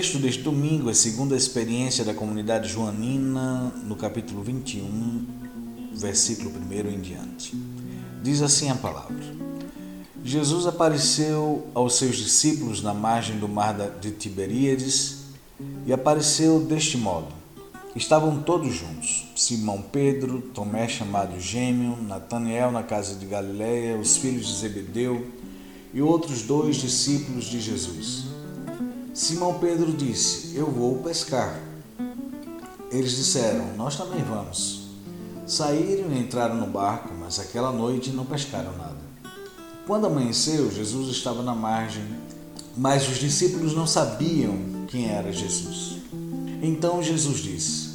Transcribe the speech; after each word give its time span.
Texto 0.00 0.18
deste 0.18 0.40
domingo 0.40 0.88
é 0.88 0.94
segundo 0.94 1.34
a 1.34 1.36
experiência 1.36 2.02
da 2.02 2.14
comunidade 2.14 2.70
joanina, 2.70 3.70
no 3.84 3.94
capítulo 3.94 4.42
21, 4.42 5.26
versículo 5.92 6.50
1 6.50 6.88
em 6.88 7.00
diante. 7.02 7.54
Diz 8.22 8.40
assim 8.40 8.70
a 8.70 8.74
palavra: 8.74 9.22
Jesus 10.24 10.66
apareceu 10.66 11.66
aos 11.74 11.96
seus 11.96 12.16
discípulos 12.16 12.80
na 12.80 12.94
margem 12.94 13.38
do 13.38 13.46
mar 13.46 13.74
de 14.00 14.10
Tiberíades 14.12 15.24
e 15.84 15.92
apareceu 15.92 16.60
deste 16.60 16.96
modo. 16.96 17.34
Estavam 17.94 18.40
todos 18.40 18.74
juntos: 18.74 19.26
Simão 19.36 19.82
Pedro, 19.82 20.40
Tomé 20.40 20.88
chamado 20.88 21.38
Gêmeo, 21.38 21.98
Natanael 22.00 22.72
na 22.72 22.82
casa 22.82 23.16
de 23.16 23.26
Galiléia, 23.26 23.98
os 23.98 24.16
filhos 24.16 24.46
de 24.46 24.60
Zebedeu 24.60 25.26
e 25.92 26.00
outros 26.00 26.40
dois 26.40 26.76
discípulos 26.76 27.44
de 27.44 27.60
Jesus. 27.60 28.29
Simão 29.12 29.58
Pedro 29.58 29.92
disse: 29.92 30.56
Eu 30.56 30.70
vou 30.70 30.98
pescar. 30.98 31.60
Eles 32.90 33.16
disseram: 33.16 33.74
Nós 33.76 33.96
também 33.96 34.22
vamos. 34.22 34.88
Saíram 35.46 36.12
e 36.12 36.18
entraram 36.18 36.56
no 36.56 36.66
barco, 36.66 37.12
mas 37.18 37.40
aquela 37.40 37.72
noite 37.72 38.10
não 38.10 38.24
pescaram 38.24 38.76
nada. 38.76 39.00
Quando 39.86 40.06
amanheceu, 40.06 40.70
Jesus 40.70 41.08
estava 41.08 41.42
na 41.42 41.54
margem, 41.54 42.04
mas 42.76 43.08
os 43.08 43.18
discípulos 43.18 43.74
não 43.74 43.86
sabiam 43.86 44.86
quem 44.86 45.10
era 45.10 45.32
Jesus. 45.32 45.96
Então 46.62 47.02
Jesus 47.02 47.38
disse: 47.38 47.90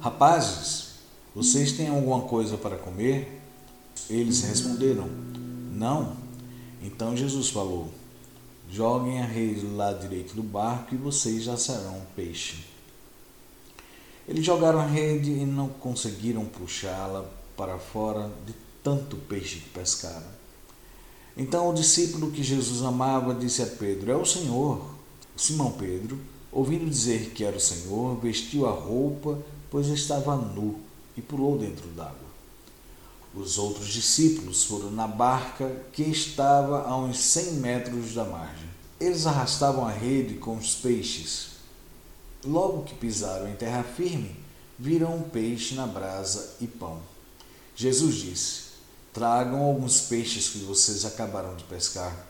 Rapazes, 0.00 0.88
vocês 1.34 1.72
têm 1.72 1.88
alguma 1.88 2.22
coisa 2.22 2.58
para 2.58 2.76
comer? 2.76 3.40
Eles 4.10 4.42
responderam: 4.42 5.08
Não. 5.72 6.12
Então 6.82 7.16
Jesus 7.16 7.48
falou: 7.48 7.88
Joguem 8.72 9.20
a 9.20 9.26
rede 9.26 9.60
do 9.60 9.76
lado 9.76 10.00
direito 10.00 10.34
do 10.34 10.42
barco 10.42 10.94
e 10.94 10.96
vocês 10.96 11.44
já 11.44 11.58
serão 11.58 11.98
um 11.98 12.04
peixe. 12.16 12.64
Eles 14.26 14.46
jogaram 14.46 14.78
a 14.78 14.86
rede 14.86 15.30
e 15.30 15.44
não 15.44 15.68
conseguiram 15.68 16.46
puxá-la 16.46 17.30
para 17.54 17.76
fora 17.78 18.30
de 18.46 18.54
tanto 18.82 19.16
peixe 19.16 19.56
que 19.56 19.68
pescaram. 19.68 20.26
Então 21.36 21.68
o 21.68 21.74
discípulo 21.74 22.30
que 22.30 22.42
Jesus 22.42 22.82
amava 22.82 23.34
disse 23.34 23.60
a 23.60 23.66
Pedro: 23.66 24.10
É 24.10 24.16
o 24.16 24.24
Senhor. 24.24 24.82
Simão 25.36 25.72
Pedro, 25.72 26.18
ouvindo 26.50 26.88
dizer 26.88 27.32
que 27.34 27.44
era 27.44 27.58
o 27.58 27.60
Senhor, 27.60 28.18
vestiu 28.20 28.66
a 28.66 28.72
roupa, 28.72 29.38
pois 29.70 29.88
estava 29.88 30.34
nu, 30.34 30.80
e 31.14 31.20
pulou 31.20 31.58
dentro 31.58 31.88
d'água. 31.88 32.31
Os 33.34 33.56
outros 33.56 33.88
discípulos 33.88 34.64
foram 34.64 34.90
na 34.90 35.06
barca 35.08 35.84
que 35.90 36.02
estava 36.02 36.82
a 36.82 36.94
uns 36.98 37.18
cem 37.18 37.52
metros 37.54 38.12
da 38.12 38.24
margem. 38.24 38.68
Eles 39.00 39.26
arrastavam 39.26 39.86
a 39.86 39.90
rede 39.90 40.34
com 40.34 40.54
os 40.54 40.74
peixes. 40.74 41.52
Logo 42.44 42.82
que 42.82 42.94
pisaram 42.94 43.48
em 43.48 43.56
terra 43.56 43.82
firme, 43.82 44.36
viram 44.78 45.16
um 45.16 45.22
peixe 45.22 45.74
na 45.74 45.86
brasa 45.86 46.56
e 46.60 46.66
pão. 46.66 47.00
Jesus 47.74 48.16
disse: 48.16 48.60
Tragam 49.14 49.62
alguns 49.62 50.02
peixes 50.02 50.50
que 50.50 50.58
vocês 50.58 51.06
acabaram 51.06 51.56
de 51.56 51.64
pescar. 51.64 52.26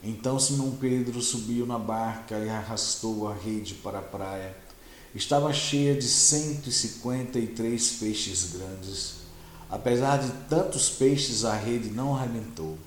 Então 0.00 0.38
Simão 0.38 0.76
Pedro 0.76 1.20
subiu 1.20 1.66
na 1.66 1.78
barca 1.78 2.38
e 2.38 2.48
arrastou 2.48 3.26
a 3.26 3.34
rede 3.34 3.74
para 3.74 3.98
a 3.98 4.02
praia. 4.02 4.56
Estava 5.12 5.52
cheia 5.52 5.96
de 5.96 6.06
cento 6.06 6.68
e 6.68 6.72
cinquenta 6.72 7.36
e 7.36 7.48
três 7.48 7.92
peixes 7.92 8.52
grandes 8.52 9.25
Apesar 9.68 10.18
de 10.18 10.30
tantos 10.48 10.88
peixes, 10.88 11.44
a 11.44 11.56
rede 11.56 11.90
não 11.90 12.14
arrebentou. 12.14 12.78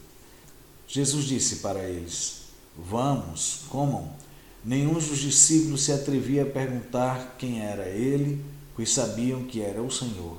Jesus 0.87 1.25
disse 1.25 1.57
para 1.57 1.83
eles: 1.83 2.43
Vamos, 2.77 3.61
comam. 3.69 4.09
Nenhum 4.63 4.93
dos 4.93 5.19
discípulos 5.19 5.83
se 5.83 5.91
atrevia 5.91 6.43
a 6.43 6.45
perguntar 6.45 7.35
quem 7.37 7.61
era 7.61 7.87
ele, 7.87 8.43
pois 8.75 8.91
sabiam 8.91 9.43
que 9.43 9.61
era 9.61 9.81
o 9.81 9.91
Senhor. 9.91 10.37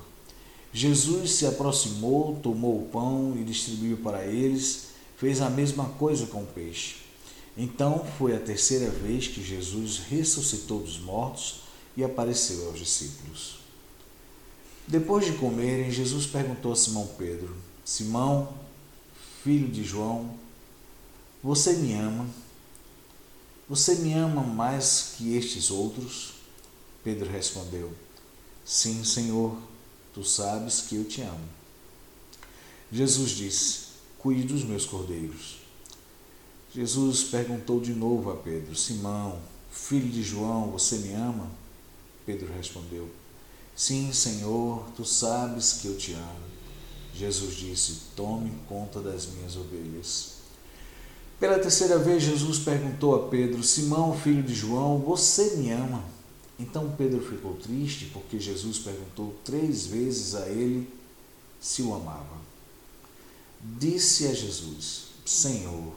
Jesus 0.73 1.31
se 1.31 1.45
aproximou, 1.45 2.39
tomou 2.41 2.81
o 2.81 2.89
pão 2.89 3.35
e 3.37 3.43
distribuiu 3.43 3.97
para 3.97 4.25
eles, 4.25 4.89
fez 5.17 5.41
a 5.41 5.49
mesma 5.49 5.85
coisa 5.85 6.25
com 6.27 6.41
o 6.41 6.47
peixe. 6.47 6.97
Então 7.57 8.05
foi 8.17 8.35
a 8.35 8.39
terceira 8.39 8.89
vez 8.89 9.27
que 9.27 9.43
Jesus 9.43 9.99
ressuscitou 10.09 10.79
dos 10.79 10.99
mortos 10.99 11.61
e 11.95 12.03
apareceu 12.03 12.67
aos 12.67 12.79
discípulos. 12.79 13.60
Depois 14.91 15.25
de 15.25 15.31
comerem, 15.37 15.89
Jesus 15.89 16.25
perguntou 16.25 16.73
a 16.73 16.75
Simão 16.75 17.07
Pedro: 17.17 17.55
Simão, 17.85 18.53
filho 19.41 19.69
de 19.69 19.85
João, 19.85 20.37
você 21.41 21.71
me 21.77 21.93
ama? 21.93 22.27
Você 23.69 23.95
me 23.95 24.11
ama 24.13 24.43
mais 24.43 25.13
que 25.15 25.33
estes 25.37 25.71
outros? 25.71 26.33
Pedro 27.05 27.31
respondeu: 27.31 27.93
Sim, 28.65 29.05
Senhor, 29.05 29.57
tu 30.13 30.25
sabes 30.25 30.81
que 30.81 30.97
eu 30.97 31.05
te 31.05 31.21
amo. 31.21 31.47
Jesus 32.91 33.31
disse: 33.31 33.79
Cuide 34.19 34.43
dos 34.43 34.65
meus 34.65 34.85
cordeiros. 34.85 35.59
Jesus 36.75 37.23
perguntou 37.23 37.79
de 37.79 37.93
novo 37.93 38.29
a 38.29 38.35
Pedro: 38.35 38.75
Simão, 38.75 39.41
filho 39.71 40.09
de 40.09 40.21
João, 40.21 40.69
você 40.69 40.97
me 40.97 41.13
ama? 41.13 41.49
Pedro 42.25 42.51
respondeu: 42.51 43.20
Sim, 43.81 44.13
Senhor, 44.13 44.85
tu 44.95 45.03
sabes 45.03 45.79
que 45.81 45.87
eu 45.87 45.97
te 45.97 46.13
amo. 46.13 46.45
Jesus 47.15 47.55
disse: 47.55 48.01
Tome 48.15 48.53
conta 48.69 48.99
das 48.99 49.25
minhas 49.25 49.55
ovelhas. 49.55 50.33
Pela 51.39 51.57
terceira 51.57 51.97
vez, 51.97 52.21
Jesus 52.21 52.59
perguntou 52.59 53.15
a 53.15 53.27
Pedro: 53.27 53.63
Simão, 53.63 54.15
filho 54.15 54.43
de 54.43 54.53
João, 54.53 54.99
você 54.99 55.55
me 55.55 55.71
ama? 55.71 56.03
Então 56.59 56.93
Pedro 56.95 57.25
ficou 57.27 57.55
triste 57.55 58.11
porque 58.13 58.39
Jesus 58.39 58.77
perguntou 58.77 59.33
três 59.43 59.87
vezes 59.87 60.35
a 60.35 60.47
ele 60.47 60.87
se 61.59 61.81
o 61.81 61.95
amava. 61.95 62.37
Disse 63.79 64.27
a 64.27 64.33
Jesus: 64.35 65.05
Senhor, 65.25 65.91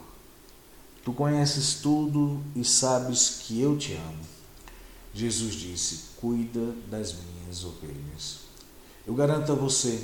tu 1.05 1.13
conheces 1.13 1.75
tudo 1.83 2.43
e 2.57 2.65
sabes 2.65 3.43
que 3.43 3.61
eu 3.61 3.77
te 3.77 3.93
amo. 3.93 4.34
Jesus 5.15 5.55
disse: 5.55 6.01
Cuida 6.17 6.75
das 6.91 7.15
minhas 7.15 7.65
ovelhas. 7.65 8.41
Eu 9.07 9.15
garanto 9.15 9.53
a 9.53 9.55
você, 9.55 10.03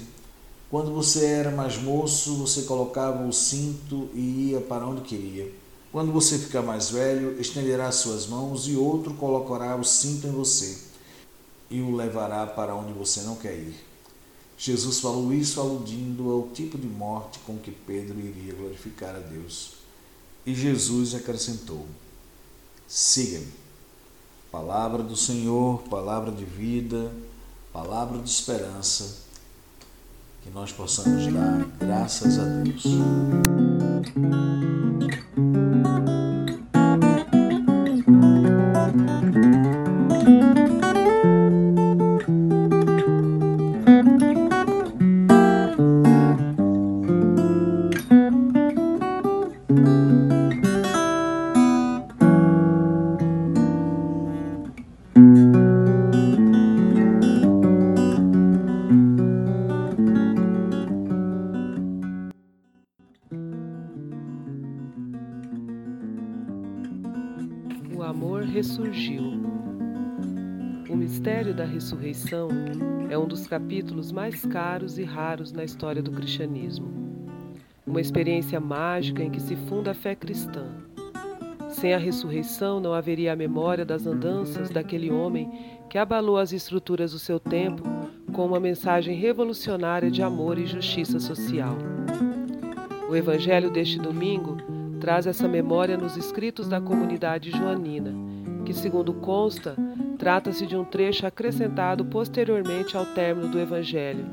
quando 0.70 0.92
você 0.92 1.24
era 1.24 1.50
mais 1.50 1.76
moço, 1.76 2.36
você 2.36 2.62
colocava 2.62 3.26
o 3.26 3.32
cinto 3.32 4.08
e 4.14 4.50
ia 4.50 4.60
para 4.60 4.86
onde 4.86 5.00
queria. 5.00 5.52
Quando 5.90 6.12
você 6.12 6.38
ficar 6.38 6.62
mais 6.62 6.90
velho, 6.90 7.40
estenderá 7.40 7.90
suas 7.90 8.26
mãos 8.26 8.68
e 8.68 8.76
outro 8.76 9.14
colocará 9.14 9.74
o 9.74 9.82
cinto 9.82 10.28
em 10.28 10.30
você 10.30 10.78
e 11.68 11.80
o 11.80 11.96
levará 11.96 12.46
para 12.46 12.74
onde 12.74 12.92
você 12.92 13.22
não 13.22 13.34
quer 13.34 13.54
ir. 13.54 13.74
Jesus 14.56 15.00
falou 15.00 15.32
isso 15.32 15.58
aludindo 15.58 16.30
ao 16.30 16.48
tipo 16.50 16.78
de 16.78 16.86
morte 16.86 17.40
com 17.40 17.56
que 17.56 17.72
Pedro 17.72 18.20
iria 18.20 18.54
glorificar 18.54 19.16
a 19.16 19.18
Deus. 19.18 19.72
E 20.46 20.54
Jesus 20.54 21.14
acrescentou: 21.14 21.86
Siga-me. 22.86 23.69
Palavra 24.50 25.02
do 25.02 25.16
Senhor, 25.16 25.82
palavra 25.88 26.32
de 26.32 26.44
vida, 26.44 27.12
palavra 27.72 28.18
de 28.18 28.28
esperança, 28.28 29.18
que 30.42 30.50
nós 30.50 30.72
possamos 30.72 31.32
dar 31.32 31.64
graças 31.78 32.38
a 32.38 32.44
Deus. 32.44 32.82
Ressurgiu. 68.44 69.22
O 70.88 70.96
mistério 70.96 71.54
da 71.54 71.64
ressurreição 71.64 72.48
é 73.08 73.16
um 73.16 73.26
dos 73.26 73.46
capítulos 73.46 74.10
mais 74.10 74.44
caros 74.44 74.98
e 74.98 75.04
raros 75.04 75.52
na 75.52 75.62
história 75.62 76.02
do 76.02 76.10
cristianismo. 76.10 76.88
Uma 77.86 78.00
experiência 78.00 78.58
mágica 78.58 79.22
em 79.22 79.30
que 79.30 79.40
se 79.40 79.54
funda 79.54 79.92
a 79.92 79.94
fé 79.94 80.16
cristã. 80.16 80.66
Sem 81.68 81.94
a 81.94 81.98
ressurreição 81.98 82.80
não 82.80 82.92
haveria 82.92 83.32
a 83.32 83.36
memória 83.36 83.84
das 83.84 84.06
andanças 84.06 84.70
daquele 84.70 85.10
homem 85.10 85.48
que 85.88 85.96
abalou 85.96 86.36
as 86.36 86.52
estruturas 86.52 87.12
do 87.12 87.18
seu 87.18 87.38
tempo 87.38 87.84
com 88.32 88.44
uma 88.44 88.58
mensagem 88.58 89.16
revolucionária 89.16 90.10
de 90.10 90.20
amor 90.20 90.58
e 90.58 90.66
justiça 90.66 91.20
social. 91.20 91.78
O 93.08 93.14
evangelho 93.14 93.70
deste 93.70 93.98
domingo 93.98 94.79
traz 95.00 95.26
essa 95.26 95.48
memória 95.48 95.96
nos 95.96 96.16
escritos 96.16 96.68
da 96.68 96.80
comunidade 96.80 97.50
joanina 97.50 98.14
que, 98.70 98.74
segundo 98.74 99.12
consta, 99.14 99.74
trata-se 100.16 100.64
de 100.64 100.76
um 100.76 100.84
trecho 100.84 101.26
acrescentado 101.26 102.04
posteriormente 102.04 102.96
ao 102.96 103.04
término 103.04 103.48
do 103.48 103.58
Evangelho, 103.58 104.24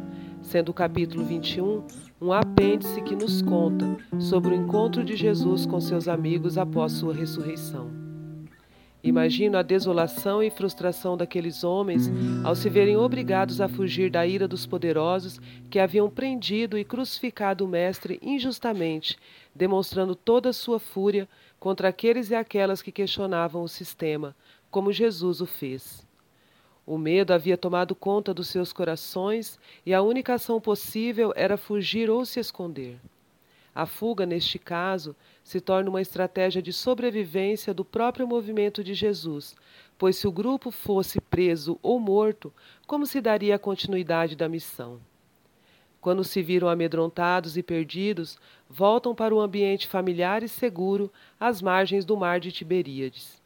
sendo 0.44 0.70
o 0.70 0.74
capítulo 0.74 1.26
21 1.26 1.84
um 2.22 2.32
apêndice 2.32 3.02
que 3.02 3.16
nos 3.16 3.42
conta 3.42 3.98
sobre 4.20 4.52
o 4.52 4.56
encontro 4.56 5.04
de 5.04 5.16
Jesus 5.16 5.66
com 5.66 5.80
seus 5.80 6.08
amigos 6.08 6.58
após 6.58 6.94
sua 6.94 7.14
ressurreição. 7.14 8.07
Imagino 9.08 9.58
a 9.58 9.62
desolação 9.62 10.44
e 10.44 10.50
frustração 10.50 11.16
daqueles 11.16 11.64
homens 11.64 12.12
ao 12.44 12.54
se 12.54 12.70
verem 12.70 12.98
obrigados 12.98 13.62
a 13.62 13.70
fugir 13.70 14.12
da 14.12 14.28
ira 14.28 14.50
dos 14.50 14.66
poderosos 14.66 15.40
que 15.70 15.80
haviam 15.80 16.10
prendido 16.10 16.78
e 16.78 16.84
crucificado 16.84 17.64
o 17.64 17.70
Mestre 17.70 18.20
injustamente, 18.22 19.18
demonstrando 19.56 20.14
toda 20.14 20.50
a 20.50 20.54
sua 20.54 20.78
fúria 20.78 21.26
contra 21.58 21.88
aqueles 21.88 22.32
e 22.32 22.36
aquelas 22.36 22.82
que 22.82 22.92
questionavam 22.92 23.64
o 23.64 23.70
sistema, 23.70 24.36
como 24.70 24.92
Jesus 24.92 25.40
o 25.40 25.46
fez. 25.46 26.06
O 26.86 26.98
medo 26.98 27.32
havia 27.32 27.58
tomado 27.58 27.96
conta 27.96 28.34
dos 28.34 28.50
seus 28.50 28.74
corações 28.74 29.58
e 29.86 29.94
a 29.94 30.02
única 30.02 30.34
ação 30.34 30.60
possível 30.60 31.32
era 31.34 31.56
fugir 31.56 32.10
ou 32.10 32.26
se 32.26 32.42
esconder. 32.42 33.00
A 33.78 33.86
fuga, 33.86 34.26
neste 34.26 34.58
caso, 34.58 35.16
se 35.44 35.62
torna 35.62 35.92
uma 35.92 36.02
estratégia 36.02 36.64
de 36.64 36.74
sobrevivência 36.74 37.76
do 37.76 37.86
próprio 37.86 38.28
movimento 38.28 38.84
de 38.84 38.96
Jesus, 38.96 39.56
pois 40.00 40.16
se 40.16 40.28
o 40.28 40.32
grupo 40.32 40.72
fosse 40.72 41.22
preso 41.22 41.78
ou 41.84 42.00
morto, 42.00 42.52
como 42.88 43.06
se 43.06 43.22
daria 43.22 43.54
a 43.54 43.60
continuidade 43.60 44.36
da 44.36 44.50
missão? 44.50 45.00
Quando 46.02 46.24
se 46.24 46.42
viram 46.42 46.68
amedrontados 46.68 47.56
e 47.56 47.62
perdidos, 47.62 48.40
voltam 48.68 49.14
para 49.14 49.36
o 49.36 49.40
ambiente 49.40 49.86
familiar 49.86 50.42
e 50.42 50.50
seguro 50.50 51.14
às 51.40 51.62
margens 51.62 52.04
do 52.04 52.18
mar 52.18 52.40
de 52.40 52.52
Tiberíades. 52.52 53.40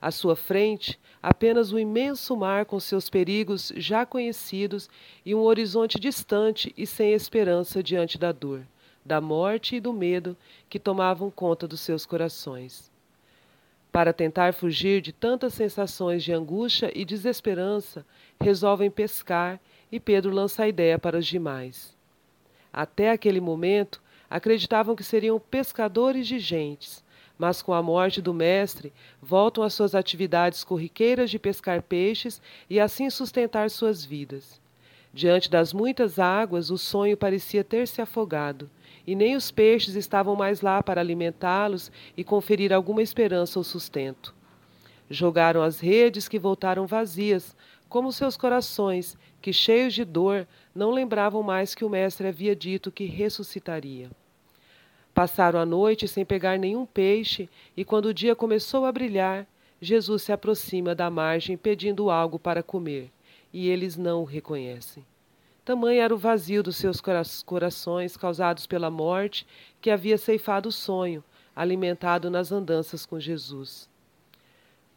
À 0.00 0.10
sua 0.10 0.34
frente, 0.34 0.98
apenas 1.22 1.72
o 1.72 1.78
imenso 1.78 2.34
mar 2.34 2.64
com 2.64 2.80
seus 2.80 3.10
perigos 3.10 3.70
já 3.76 4.06
conhecidos 4.06 4.88
e 5.26 5.34
um 5.34 5.42
horizonte 5.42 6.00
distante 6.00 6.72
e 6.74 6.86
sem 6.86 7.12
esperança 7.12 7.82
diante 7.82 8.16
da 8.16 8.32
dor, 8.32 8.66
da 9.04 9.20
morte 9.20 9.76
e 9.76 9.80
do 9.80 9.92
medo 9.92 10.36
que 10.68 10.78
tomavam 10.78 11.30
conta 11.30 11.68
dos 11.68 11.80
seus 11.80 12.06
corações. 12.06 12.90
Para 13.92 14.12
tentar 14.12 14.54
fugir 14.54 15.00
de 15.00 15.12
tantas 15.12 15.54
sensações 15.54 16.24
de 16.24 16.32
angústia 16.32 16.90
e 16.94 17.04
desesperança, 17.04 18.04
resolvem 18.40 18.90
pescar 18.90 19.60
e 19.92 20.00
Pedro 20.00 20.32
lança 20.32 20.64
a 20.64 20.68
ideia 20.68 20.98
para 20.98 21.18
os 21.18 21.26
demais. 21.26 21.94
Até 22.72 23.10
aquele 23.10 23.40
momento, 23.40 24.02
acreditavam 24.28 24.96
que 24.96 25.04
seriam 25.04 25.38
pescadores 25.38 26.26
de 26.26 26.40
gentes, 26.40 27.04
mas 27.38 27.62
com 27.62 27.72
a 27.72 27.82
morte 27.82 28.20
do 28.20 28.34
mestre, 28.34 28.92
voltam 29.22 29.62
às 29.62 29.74
suas 29.74 29.94
atividades 29.94 30.64
corriqueiras 30.64 31.30
de 31.30 31.38
pescar 31.38 31.82
peixes 31.82 32.42
e 32.68 32.80
assim 32.80 33.08
sustentar 33.10 33.70
suas 33.70 34.04
vidas. 34.04 34.60
Diante 35.12 35.48
das 35.48 35.72
muitas 35.72 36.18
águas, 36.18 36.70
o 36.70 36.76
sonho 36.76 37.16
parecia 37.16 37.62
ter 37.62 37.86
se 37.86 38.02
afogado, 38.02 38.68
e 39.06 39.14
nem 39.14 39.36
os 39.36 39.50
peixes 39.50 39.94
estavam 39.94 40.34
mais 40.34 40.60
lá 40.60 40.82
para 40.82 41.00
alimentá-los 41.00 41.92
e 42.16 42.24
conferir 42.24 42.72
alguma 42.72 43.02
esperança 43.02 43.58
ou 43.58 43.64
sustento. 43.64 44.34
Jogaram 45.10 45.62
as 45.62 45.80
redes 45.80 46.28
que 46.28 46.38
voltaram 46.38 46.86
vazias, 46.86 47.54
como 47.88 48.12
seus 48.12 48.36
corações, 48.36 49.16
que 49.40 49.52
cheios 49.52 49.94
de 49.94 50.04
dor 50.04 50.48
não 50.74 50.90
lembravam 50.90 51.42
mais 51.42 51.74
que 51.74 51.84
o 51.84 51.90
Mestre 51.90 52.26
havia 52.26 52.56
dito 52.56 52.90
que 52.90 53.04
ressuscitaria. 53.04 54.10
Passaram 55.12 55.60
a 55.60 55.66
noite 55.66 56.08
sem 56.08 56.24
pegar 56.24 56.58
nenhum 56.58 56.84
peixe, 56.84 57.48
e 57.76 57.84
quando 57.84 58.06
o 58.06 58.14
dia 58.14 58.34
começou 58.34 58.84
a 58.84 58.90
brilhar, 58.90 59.46
Jesus 59.80 60.22
se 60.22 60.32
aproxima 60.32 60.94
da 60.94 61.10
margem 61.10 61.56
pedindo 61.56 62.10
algo 62.10 62.38
para 62.38 62.62
comer, 62.62 63.12
e 63.52 63.68
eles 63.68 63.96
não 63.96 64.22
o 64.22 64.24
reconhecem. 64.24 65.04
Tamanho 65.64 66.02
era 66.02 66.14
o 66.14 66.18
vazio 66.18 66.62
dos 66.62 66.76
seus 66.76 67.00
corações 67.42 68.18
causados 68.18 68.66
pela 68.66 68.90
morte 68.90 69.46
que 69.80 69.90
havia 69.90 70.18
ceifado 70.18 70.68
o 70.68 70.72
sonho, 70.72 71.24
alimentado 71.56 72.28
nas 72.28 72.52
andanças 72.52 73.06
com 73.06 73.18
Jesus. 73.18 73.88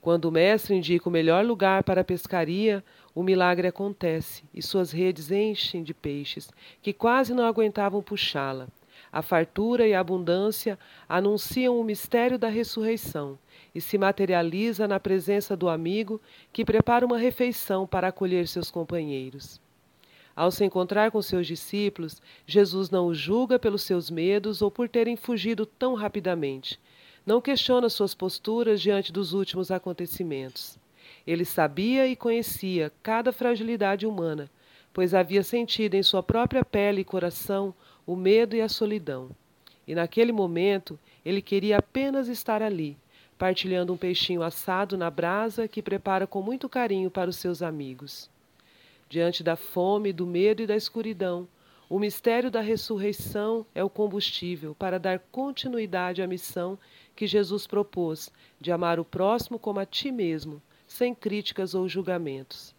Quando 0.02 0.26
o 0.26 0.32
mestre 0.32 0.76
indica 0.76 1.08
o 1.08 1.12
melhor 1.12 1.46
lugar 1.46 1.84
para 1.84 2.02
a 2.02 2.04
pescaria, 2.04 2.84
o 3.16 3.24
milagre 3.24 3.70
acontece 3.70 4.44
e 4.54 4.62
suas 4.62 4.92
redes 4.92 5.32
enchem 5.32 5.84
de 5.84 5.94
peixes, 5.94 6.52
que 6.82 6.92
quase 6.92 7.34
não 7.34 7.46
aguentavam 7.46 8.04
puxá-la. 8.04 8.68
A 9.10 9.22
fartura 9.22 9.88
e 9.88 9.94
a 9.94 10.02
abundância 10.02 10.78
anunciam 11.08 11.80
o 11.80 11.84
mistério 11.84 12.38
da 12.38 12.50
ressurreição 12.50 13.40
e 13.74 13.80
se 13.80 13.98
materializa 13.98 14.86
na 14.86 15.00
presença 15.00 15.56
do 15.56 15.70
amigo 15.70 16.20
que 16.52 16.66
prepara 16.66 17.06
uma 17.06 17.18
refeição 17.18 17.88
para 17.88 18.10
acolher 18.10 18.50
seus 18.50 18.70
companheiros. 18.70 19.66
Ao 20.38 20.52
se 20.52 20.64
encontrar 20.64 21.10
com 21.10 21.20
seus 21.20 21.48
discípulos, 21.48 22.22
Jesus 22.46 22.92
não 22.92 23.08
os 23.08 23.18
julga 23.18 23.58
pelos 23.58 23.82
seus 23.82 24.12
medos 24.12 24.62
ou 24.62 24.70
por 24.70 24.88
terem 24.88 25.16
fugido 25.16 25.66
tão 25.66 25.96
rapidamente. 25.96 26.80
não 27.26 27.42
questiona 27.42 27.90
suas 27.90 28.14
posturas 28.14 28.80
diante 28.80 29.12
dos 29.12 29.34
últimos 29.34 29.72
acontecimentos. 29.72 30.78
Ele 31.26 31.44
sabia 31.44 32.08
e 32.08 32.16
conhecia 32.16 32.92
cada 33.02 33.34
fragilidade 33.34 34.06
humana, 34.06 34.48
pois 34.94 35.16
havia 35.16 35.42
sentido 35.42 35.96
em 35.96 36.04
sua 36.04 36.22
própria 36.22 36.64
pele 36.64 37.02
e 37.02 37.04
coração 37.04 37.74
o 38.06 38.16
medo 38.16 38.56
e 38.56 38.62
a 38.62 38.70
solidão. 38.70 39.32
E 39.88 39.96
naquele 39.96 40.32
momento 40.32 41.00
ele 41.26 41.42
queria 41.42 41.80
apenas 41.80 42.28
estar 42.28 42.62
ali, 42.62 42.96
partilhando 43.40 43.92
um 43.92 43.98
peixinho 43.98 44.44
assado 44.44 44.96
na 44.96 45.10
brasa 45.10 45.68
que 45.68 45.82
prepara 45.82 46.28
com 46.28 46.44
muito 46.44 46.70
carinho 46.70 47.10
para 47.10 47.30
os 47.30 47.38
seus 47.38 47.64
amigos. 47.64 48.30
Diante 49.10 49.42
da 49.42 49.56
fome, 49.56 50.12
do 50.12 50.28
medo 50.28 50.62
e 50.62 50.68
da 50.68 50.76
escuridão, 50.76 51.48
o 51.90 51.98
mistério 51.98 52.52
da 52.52 52.60
ressurreição 52.60 53.66
é 53.74 53.82
o 53.82 53.90
combustível 53.90 54.76
para 54.76 55.00
dar 55.00 55.20
continuidade 55.32 56.22
à 56.22 56.28
missão 56.28 56.78
que 57.16 57.26
Jesus 57.26 57.66
propôs 57.66 58.30
de 58.60 58.74
amar 58.74 59.00
o 59.00 59.06
próximo 59.06 59.58
como 59.58 59.80
a 59.80 59.86
ti 59.86 60.12
mesmo, 60.12 60.62
sem 60.86 61.16
críticas 61.16 61.74
ou 61.74 61.88
julgamentos. 61.88 62.76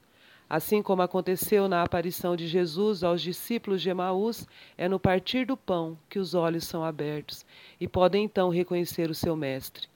Assim 0.50 0.82
como 0.82 1.00
aconteceu 1.00 1.66
na 1.68 1.82
aparição 1.82 2.36
de 2.36 2.46
Jesus 2.46 3.02
aos 3.02 3.22
discípulos 3.22 3.80
de 3.80 3.88
Emaús, 3.88 4.46
é 4.76 4.86
no 4.86 5.00
partir 5.00 5.46
do 5.46 5.56
pão 5.56 5.98
que 6.10 6.18
os 6.18 6.34
olhos 6.34 6.64
são 6.64 6.84
abertos 6.84 7.46
e 7.80 7.88
podem 7.88 8.24
então 8.24 8.50
reconhecer 8.50 9.10
o 9.10 9.14
seu 9.14 9.34
Mestre. 9.34 9.88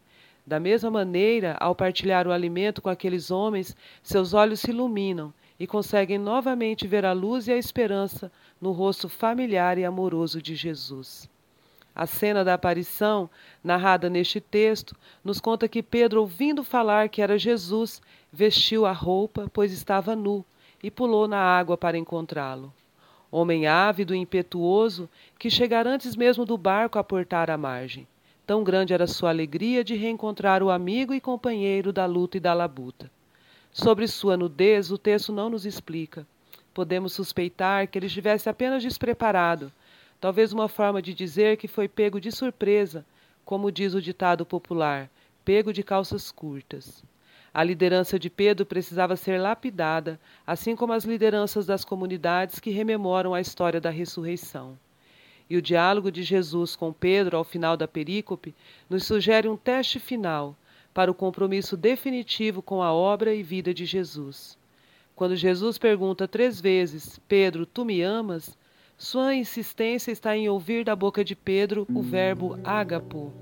Da 0.47 0.59
mesma 0.59 0.91
maneira, 0.91 1.57
ao 1.61 1.75
partilhar 1.75 2.27
o 2.27 2.33
alimento 2.33 2.81
com 2.81 2.89
aqueles 2.89 3.31
homens, 3.31 3.77
seus 4.03 4.33
olhos 4.33 4.61
se 4.61 4.71
iluminam 4.71 5.33
e 5.63 5.67
conseguem 5.69 6.19
novamente 6.19 6.89
ver 6.89 7.05
a 7.05 7.13
luz 7.13 7.47
e 7.47 7.53
a 7.53 7.57
esperança 7.57 8.33
no 8.61 8.73
rosto 8.73 9.09
familiar 9.09 9.79
e 9.79 9.85
amoroso 9.85 10.43
de 10.43 10.57
Jesus. 10.57 11.31
A 11.95 12.05
cena 12.05 12.43
da 12.43 12.55
aparição, 12.55 13.31
narrada 13.63 14.11
neste 14.11 14.41
texto, 14.41 14.97
nos 15.23 15.41
conta 15.41 15.69
que 15.69 15.81
Pedro, 15.81 16.23
ouvindo 16.23 16.65
falar 16.65 17.09
que 17.09 17.23
era 17.23 17.39
Jesus, 17.39 18.03
vestiu 18.33 18.85
a 18.85 18.91
roupa, 18.91 19.49
pois 19.53 19.73
estava 19.73 20.17
nu, 20.17 20.45
e 20.83 20.91
pulou 20.91 21.29
na 21.29 21.39
água 21.39 21.79
para 21.79 21.97
encontrá-lo. 21.97 22.75
Homem 23.31 23.69
ávido 23.69 24.17
e 24.17 24.19
impetuoso, 24.19 25.09
que 25.39 25.49
chegara 25.49 25.89
antes 25.89 26.17
mesmo 26.17 26.45
do 26.45 26.59
barco 26.59 26.99
a 26.99 27.05
portar 27.05 27.49
à 27.49 27.57
margem. 27.57 28.05
Tão 28.45 28.65
grande 28.65 28.93
era 28.93 29.07
sua 29.07 29.29
alegria 29.29 29.85
de 29.85 29.95
reencontrar 29.95 30.61
o 30.61 30.71
amigo 30.71 31.15
e 31.15 31.21
companheiro 31.21 31.93
da 31.93 32.05
luta 32.05 32.37
e 32.37 32.41
da 32.41 32.53
labuta. 32.53 33.09
Sobre 33.73 34.07
sua 34.07 34.37
nudez, 34.37 34.93
o 34.93 34.99
texto 34.99 35.33
não 35.33 35.49
nos 35.49 35.65
explica. 35.65 36.27
Podemos 36.75 37.15
suspeitar 37.15 37.89
que 37.89 37.99
ele 37.99 38.05
estivesse 38.05 38.47
apenas 38.47 38.83
despreparado, 38.83 39.73
talvez 40.21 40.53
uma 40.53 40.69
forma 40.69 41.01
de 41.01 41.15
dizer 41.15 41.57
que 41.57 41.67
foi 41.67 41.89
pego 41.89 42.21
de 42.21 42.31
surpresa, 42.31 43.03
como 43.47 43.73
diz 43.73 43.95
o 43.95 44.03
ditado 44.03 44.45
popular, 44.45 45.09
pego 45.43 45.73
de 45.73 45.83
calças 45.83 46.31
curtas. 46.31 47.03
A 47.55 47.65
liderança 47.65 48.19
de 48.19 48.29
Pedro 48.29 48.67
precisava 48.67 49.17
ser 49.17 49.41
lapidada, 49.41 50.21
assim 50.47 50.77
como 50.77 50.93
as 50.93 51.05
lideranças 51.05 51.65
das 51.65 51.83
comunidades 51.83 52.61
que 52.61 52.71
rememoram 52.71 53.33
a 53.33 53.41
história 53.41 53.81
da 53.81 53.91
ressurreição. 53.91 54.79
E 55.49 55.57
o 55.57 55.63
diálogo 55.63 56.13
de 56.13 56.23
Jesus 56.23 56.77
com 56.77 56.93
Pedro 56.93 57.39
ao 57.39 57.45
final 57.45 57.75
da 57.75 57.89
perícope 57.89 58.55
nos 58.89 59.05
sugere 59.05 59.49
um 59.49 59.57
teste 59.57 59.99
final 59.99 60.55
para 60.93 61.11
o 61.11 61.15
compromisso 61.15 61.77
definitivo 61.77 62.63
com 62.63 62.83
a 62.83 62.93
obra 62.93 63.35
e 63.35 63.43
vida 63.43 63.73
de 63.73 63.85
Jesus. 63.85 64.59
Quando 65.15 65.37
Jesus 65.37 65.79
pergunta 65.79 66.27
três 66.27 66.61
vezes: 66.61 67.21
Pedro, 67.29 67.67
tu 67.67 67.85
me 67.85 68.03
amas? 68.03 68.57
Sua 68.97 69.35
insistência 69.35 70.13
está 70.13 70.37
em 70.37 70.49
ouvir 70.49 70.85
da 70.85 70.95
boca 70.95 71.25
de 71.25 71.35
Pedro 71.35 71.87
o 71.93 72.03
verbo 72.03 72.59
agapo, 72.63 73.33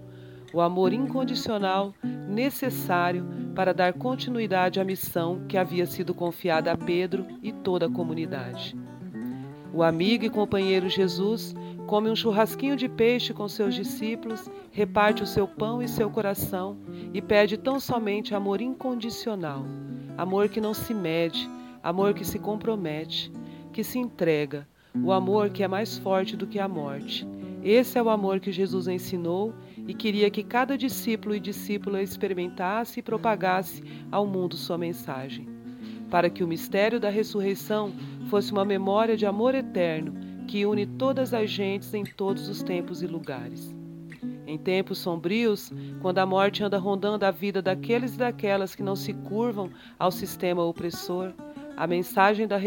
o 0.52 0.60
amor 0.60 0.92
incondicional 0.92 1.94
necessário 2.02 3.26
para 3.54 3.74
dar 3.74 3.92
continuidade 3.92 4.80
à 4.80 4.84
missão 4.84 5.44
que 5.46 5.58
havia 5.58 5.86
sido 5.86 6.14
confiada 6.14 6.72
a 6.72 6.76
Pedro 6.78 7.26
e 7.42 7.52
toda 7.52 7.86
a 7.86 7.90
comunidade. 7.90 8.74
O 9.72 9.82
amigo 9.82 10.24
e 10.24 10.30
companheiro 10.30 10.88
Jesus 10.88 11.54
come 11.86 12.10
um 12.10 12.16
churrasquinho 12.16 12.76
de 12.76 12.88
peixe 12.88 13.32
com 13.32 13.48
seus 13.48 13.74
discípulos, 13.74 14.50
reparte 14.70 15.22
o 15.22 15.26
seu 15.26 15.46
pão 15.46 15.82
e 15.82 15.88
seu 15.88 16.10
coração 16.10 16.76
e 17.14 17.22
pede 17.22 17.56
tão 17.56 17.78
somente 17.78 18.34
amor 18.34 18.60
incondicional, 18.60 19.64
amor 20.16 20.48
que 20.48 20.60
não 20.60 20.74
se 20.74 20.92
mede, 20.92 21.48
amor 21.82 22.14
que 22.14 22.24
se 22.24 22.38
compromete, 22.38 23.32
que 23.72 23.84
se 23.84 23.98
entrega, 23.98 24.66
o 24.94 25.12
amor 25.12 25.50
que 25.50 25.62
é 25.62 25.68
mais 25.68 25.98
forte 25.98 26.36
do 26.36 26.46
que 26.46 26.58
a 26.58 26.68
morte. 26.68 27.26
Esse 27.62 27.98
é 27.98 28.02
o 28.02 28.08
amor 28.08 28.40
que 28.40 28.50
Jesus 28.50 28.88
ensinou 28.88 29.54
e 29.86 29.94
queria 29.94 30.30
que 30.30 30.42
cada 30.42 30.78
discípulo 30.78 31.34
e 31.34 31.40
discípula 31.40 32.02
experimentasse 32.02 33.00
e 33.00 33.02
propagasse 33.02 33.82
ao 34.10 34.26
mundo 34.26 34.56
sua 34.56 34.78
mensagem, 34.78 35.46
para 36.10 36.28
que 36.28 36.42
o 36.42 36.48
mistério 36.48 36.98
da 36.98 37.08
ressurreição 37.08 37.92
fosse 38.28 38.52
uma 38.52 38.64
memória 38.64 39.16
de 39.16 39.24
amor 39.24 39.54
eterno 39.54 40.12
que 40.46 40.66
une 40.66 40.84
todas 40.84 41.32
as 41.32 41.48
gentes 41.48 41.94
em 41.94 42.04
todos 42.04 42.48
os 42.48 42.62
tempos 42.62 43.02
e 43.02 43.06
lugares. 43.06 43.74
Em 44.46 44.58
tempos 44.58 44.98
sombrios, 44.98 45.72
quando 46.02 46.18
a 46.18 46.26
morte 46.26 46.64
anda 46.64 46.76
rondando 46.76 47.24
a 47.24 47.30
vida 47.30 47.62
daqueles 47.62 48.16
e 48.16 48.18
daquelas 48.18 48.74
que 48.74 48.82
não 48.82 48.96
se 48.96 49.14
curvam 49.14 49.70
ao 49.96 50.10
sistema 50.10 50.64
opressor, 50.64 51.32
a 51.76 51.86
mensagem 51.86 52.46
da 52.46 52.58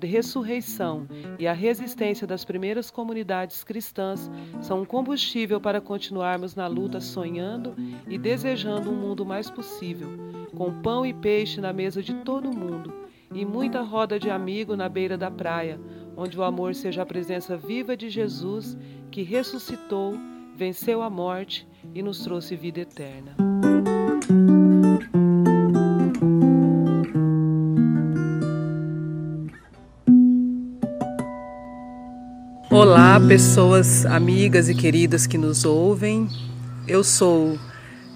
ressurreição 0.00 1.08
e 1.38 1.46
a 1.48 1.52
resistência 1.52 2.26
das 2.26 2.44
primeiras 2.44 2.90
comunidades 2.90 3.64
cristãs 3.64 4.30
são 4.60 4.82
um 4.82 4.84
combustível 4.84 5.60
para 5.60 5.80
continuarmos 5.80 6.54
na 6.54 6.66
luta 6.66 7.00
sonhando 7.00 7.74
e 8.06 8.18
desejando 8.18 8.90
um 8.90 8.94
mundo 8.94 9.24
mais 9.24 9.50
possível, 9.50 10.10
com 10.60 10.70
pão 10.82 11.06
e 11.06 11.14
peixe 11.14 11.58
na 11.58 11.72
mesa 11.72 12.02
de 12.02 12.12
todo 12.16 12.54
mundo 12.54 12.92
e 13.34 13.46
muita 13.46 13.80
roda 13.80 14.20
de 14.20 14.28
amigo 14.28 14.76
na 14.76 14.90
beira 14.90 15.16
da 15.16 15.30
praia, 15.30 15.80
onde 16.14 16.38
o 16.38 16.42
amor 16.42 16.74
seja 16.74 17.00
a 17.00 17.06
presença 17.06 17.56
viva 17.56 17.96
de 17.96 18.10
Jesus 18.10 18.76
que 19.10 19.22
ressuscitou, 19.22 20.18
venceu 20.54 21.00
a 21.00 21.08
morte 21.08 21.66
e 21.94 22.02
nos 22.02 22.18
trouxe 22.18 22.56
vida 22.56 22.80
eterna. 22.80 23.34
Olá, 32.70 33.18
pessoas 33.26 34.04
amigas 34.04 34.68
e 34.68 34.74
queridas 34.74 35.26
que 35.26 35.38
nos 35.38 35.64
ouvem. 35.64 36.28
Eu 36.86 37.02
sou 37.02 37.58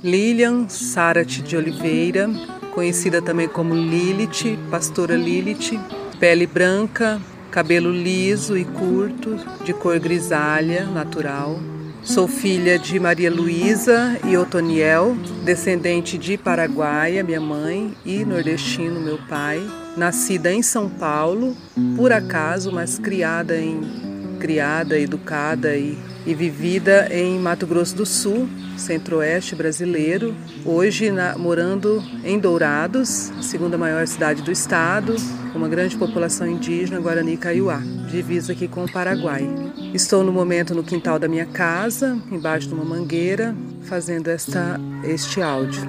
Lilian 0.04 0.68
Sarat 0.68 1.40
de 1.40 1.56
Oliveira, 1.56 2.28
conhecida 2.74 3.22
também 3.22 3.48
como 3.48 3.74
Lilith, 3.74 4.58
pastora 4.70 5.16
Lilith, 5.16 5.80
pele 6.20 6.46
branca, 6.46 7.18
cabelo 7.50 7.90
liso 7.90 8.54
e 8.54 8.66
curto, 8.66 9.34
de 9.64 9.72
cor 9.72 9.98
grisalha, 9.98 10.84
natural. 10.84 11.58
Sou 12.02 12.28
filha 12.28 12.78
de 12.78 13.00
Maria 13.00 13.30
Luísa 13.30 14.20
e 14.28 14.36
Otoniel, 14.36 15.16
descendente 15.42 16.18
de 16.18 16.36
Paraguaia, 16.36 17.24
minha 17.24 17.40
mãe, 17.40 17.94
e 18.04 18.26
nordestino, 18.26 19.00
meu 19.00 19.18
pai. 19.26 19.66
Nascida 19.96 20.52
em 20.52 20.60
São 20.60 20.86
Paulo, 20.86 21.56
por 21.96 22.12
acaso, 22.12 22.70
mas 22.70 22.98
criada 22.98 23.58
em 23.58 24.13
criada, 24.44 24.98
educada 24.98 25.74
e, 25.74 25.96
e 26.26 26.34
vivida 26.34 27.08
em 27.10 27.38
Mato 27.38 27.66
Grosso 27.66 27.96
do 27.96 28.04
Sul, 28.04 28.46
centro-oeste 28.76 29.56
brasileiro. 29.56 30.36
Hoje 30.66 31.10
na, 31.10 31.38
morando 31.38 32.04
em 32.22 32.38
Dourados, 32.38 33.32
segunda 33.40 33.78
maior 33.78 34.06
cidade 34.06 34.42
do 34.42 34.52
estado, 34.52 35.16
uma 35.54 35.66
grande 35.66 35.96
população 35.96 36.46
indígena, 36.46 37.00
Guarani 37.00 37.38
Kaiowá, 37.38 37.80
divisa 38.10 38.52
aqui 38.52 38.68
com 38.68 38.84
o 38.84 38.92
Paraguai. 38.92 39.48
Estou 39.94 40.22
no 40.22 40.30
momento 40.30 40.74
no 40.74 40.84
quintal 40.84 41.18
da 41.18 41.26
minha 41.26 41.46
casa, 41.46 42.14
embaixo 42.30 42.68
de 42.68 42.74
uma 42.74 42.84
mangueira, 42.84 43.56
fazendo 43.84 44.28
esta, 44.28 44.78
este 45.04 45.40
áudio. 45.40 45.80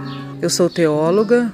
Eu 0.41 0.50
sou 0.50 0.69
teóloga, 0.69 1.53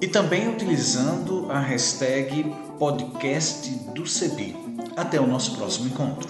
e 0.00 0.06
também 0.06 0.48
utilizando 0.48 1.50
a 1.50 1.58
hashtag 1.58 2.44
podcast 2.78 3.70
do 3.94 4.06
CEBI. 4.06 4.54
Até 4.96 5.20
o 5.20 5.26
nosso 5.26 5.56
próximo 5.56 5.88
encontro. 5.88 6.28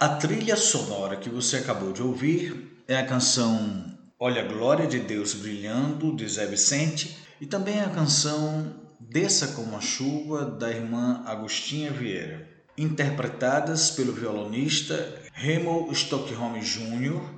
A 0.00 0.08
trilha 0.10 0.56
sonora 0.56 1.16
que 1.16 1.28
você 1.28 1.56
acabou 1.58 1.92
de 1.92 2.02
ouvir 2.02 2.82
é 2.86 2.96
a 2.96 3.06
canção 3.06 3.84
Olha 4.18 4.42
a 4.42 4.46
Glória 4.46 4.86
de 4.86 4.98
Deus 4.98 5.34
Brilhando, 5.34 6.14
de 6.14 6.28
Zé 6.28 6.46
Vicente, 6.46 7.16
e 7.40 7.46
também 7.46 7.80
a 7.80 7.88
canção 7.88 8.74
Desça 9.00 9.48
como 9.48 9.76
a 9.76 9.80
Chuva, 9.80 10.44
da 10.44 10.70
irmã 10.70 11.22
Agostinha 11.24 11.92
Vieira, 11.92 12.48
interpretadas 12.76 13.90
pelo 13.92 14.12
violonista 14.12 15.14
Remo 15.32 15.88
Stockholm 15.92 16.58
Jr., 16.58 17.37